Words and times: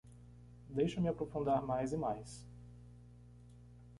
Deixa 0.67 0.97
eu 0.97 1.03
me 1.03 1.09
aprofundar 1.09 1.61
mais 1.61 1.93
e 1.93 1.95
mais 1.95 2.43